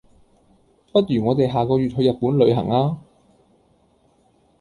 [0.91, 2.97] 不如我地下個月去日本旅行呀